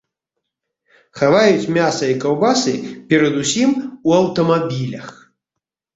Хаваюць 1.19 1.71
мяса 1.75 2.05
і 2.13 2.17
каўбасы, 2.25 2.73
перадусім, 3.15 3.69
у 4.11 4.19
аўтамабілях. 4.21 5.07